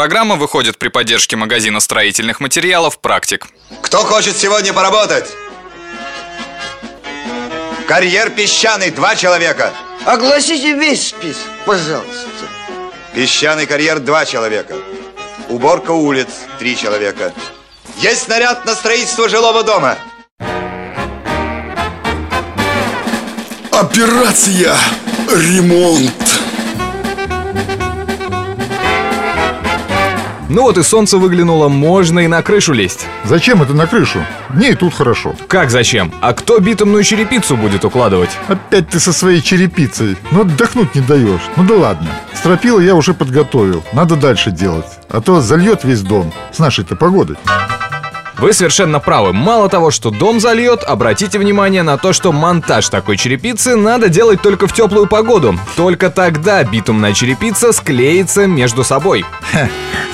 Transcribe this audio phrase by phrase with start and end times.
[0.00, 3.48] программа выходит при поддержке магазина строительных материалов «Практик».
[3.82, 5.26] Кто хочет сегодня поработать?
[7.86, 9.74] Карьер песчаный, два человека.
[10.06, 12.46] Огласите весь список, пожалуйста.
[13.12, 14.74] Песчаный карьер, два человека.
[15.50, 16.28] Уборка улиц,
[16.58, 17.34] три человека.
[17.98, 19.98] Есть снаряд на строительство жилого дома.
[23.70, 24.74] Операция
[25.28, 26.29] «Ремонт».
[30.52, 33.06] Ну вот и солнце выглянуло, можно и на крышу лезть.
[33.24, 34.18] Зачем это на крышу?
[34.48, 35.36] Мне и тут хорошо.
[35.46, 36.12] Как зачем?
[36.20, 38.30] А кто битумную черепицу будет укладывать?
[38.48, 40.16] Опять ты со своей черепицей.
[40.32, 41.42] Ну отдохнуть не даешь.
[41.54, 42.08] Ну да ладно.
[42.34, 43.84] Стропила я уже подготовил.
[43.92, 44.86] Надо дальше делать.
[45.08, 46.32] А то зальет весь дом.
[46.50, 47.36] С нашей-то погодой.
[48.40, 49.34] Вы совершенно правы.
[49.34, 54.40] Мало того, что дом зальет, обратите внимание на то, что монтаж такой черепицы надо делать
[54.40, 55.58] только в теплую погоду.
[55.76, 59.26] Только тогда битумная черепица склеится между собой.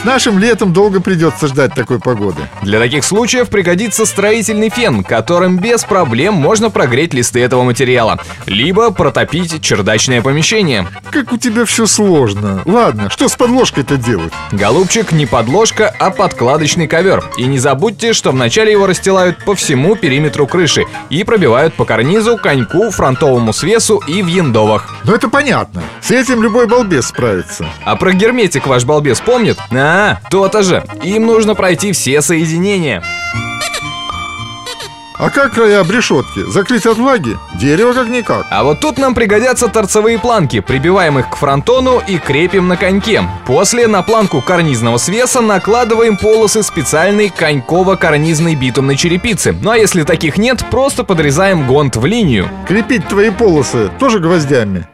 [0.00, 2.48] С нашим летом долго придется ждать такой погоды.
[2.62, 8.20] Для таких случаев пригодится строительный фен, которым без проблем можно прогреть листы этого материала.
[8.46, 10.86] Либо протопить чердачное помещение.
[11.10, 12.62] Как у тебя все сложно.
[12.66, 14.32] Ладно, что с подложкой-то делать?
[14.52, 17.24] Голубчик не подложка, а подкладочный ковер.
[17.36, 22.36] И не забудьте, что вначале его расстилают по всему периметру крыши и пробивают по карнизу,
[22.36, 24.88] коньку, фронтовому свесу и в яндовах.
[25.04, 25.82] Ну это понятно.
[26.00, 27.66] С этим любой балбес справится.
[27.84, 29.58] А про герметик ваш балбес помнит?
[29.70, 30.84] А, то-то же.
[31.02, 33.02] Им нужно пройти все соединения.
[35.22, 36.50] А как края обрешетки?
[36.50, 37.38] Закрыть от влаги?
[37.54, 38.44] Дерево как-никак.
[38.50, 40.58] А вот тут нам пригодятся торцевые планки.
[40.58, 43.22] Прибиваем их к фронтону и крепим на коньке.
[43.46, 49.52] После на планку карнизного свеса накладываем полосы специальной коньково-карнизной битумной черепицы.
[49.52, 52.48] Ну а если таких нет, просто подрезаем гонт в линию.
[52.66, 54.88] Крепить твои полосы тоже гвоздями.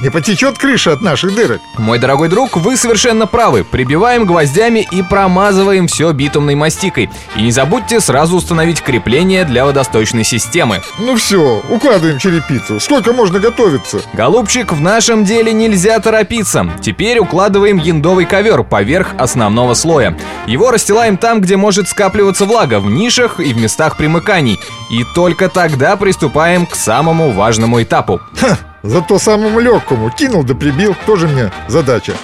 [0.00, 1.60] Не потечет крыша от наших дырок.
[1.78, 3.62] Мой дорогой друг, вы совершенно правы.
[3.62, 7.10] Прибиваем гвоздями и промазываем все битумной мастикой.
[7.36, 10.80] И не забудьте сразу установить крепление для водосточной системы.
[10.98, 12.80] Ну все, укладываем черепицу.
[12.80, 14.00] Сколько можно готовиться?
[14.14, 16.72] Голубчик, в нашем деле нельзя торопиться.
[16.80, 20.16] Теперь укладываем яндовый ковер поверх основного слоя.
[20.46, 24.58] Его расстилаем там, где может скапливаться влага, в нишах и в местах примыканий.
[24.90, 28.22] И только тогда приступаем к самому важному этапу.
[28.40, 30.10] Ха, зато самому легкому.
[30.10, 30.96] Кинул да прибил.
[31.04, 32.14] Тоже мне задача.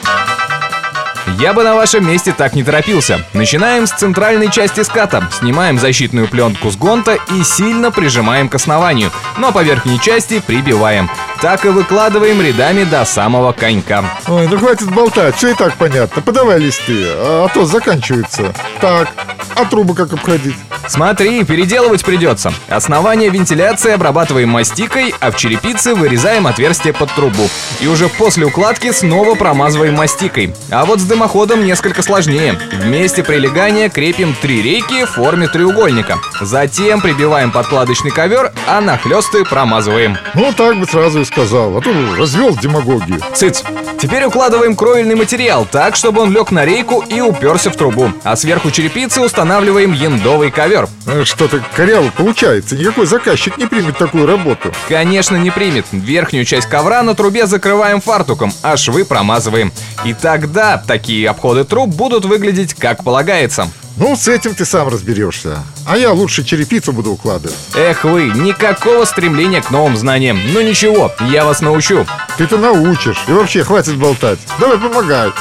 [1.38, 3.24] Я бы на вашем месте так не торопился.
[3.32, 5.28] Начинаем с центральной части ската.
[5.38, 9.10] Снимаем защитную пленку с гонта и сильно прижимаем к основанию.
[9.36, 11.10] Но по верхней части прибиваем.
[11.40, 14.04] Так и выкладываем рядами до самого конька.
[14.26, 16.22] Ой, ну хватит болтать, все и так понятно.
[16.22, 18.52] Подавай листы, а, а то заканчивается.
[18.80, 19.08] Так,
[19.54, 20.56] а трубы как обходить?
[20.88, 22.52] Смотри, переделывать придется.
[22.68, 27.48] Основание вентиляции обрабатываем мастикой, а в черепице вырезаем отверстие под трубу.
[27.80, 30.54] И уже после укладки снова промазываем мастикой.
[30.70, 32.58] А вот с дымоходом несколько сложнее.
[32.72, 36.18] В месте прилегания крепим три рейки в форме треугольника.
[36.40, 40.16] Затем прибиваем подкладочный ковер, а нахлесты промазываем.
[40.34, 43.20] Ну, так бы сразу и сказал, а то развел демагогию.
[43.34, 43.62] Цыц.
[44.00, 48.12] Теперь укладываем кровельный материал так, чтобы он лег на рейку и уперся в трубу.
[48.22, 50.77] А сверху черепицы устанавливаем яндовый ковер.
[51.06, 52.76] Э, Что-то коряво получается.
[52.76, 54.72] Никакой заказчик не примет такую работу.
[54.88, 55.86] Конечно, не примет.
[55.92, 59.72] Верхнюю часть ковра на трубе закрываем фартуком, а швы промазываем.
[60.04, 63.68] И тогда такие обходы труб будут выглядеть как полагается.
[63.96, 65.58] Ну, с этим ты сам разберешься.
[65.84, 67.56] А я лучше черепицу буду укладывать.
[67.74, 70.38] Эх вы, никакого стремления к новым знаниям.
[70.52, 72.06] Ну ничего, я вас научу.
[72.36, 73.18] Ты-то научишь.
[73.26, 74.38] И вообще, хватит болтать.
[74.60, 75.32] Давай помогай.